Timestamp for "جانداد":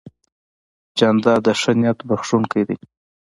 0.97-1.39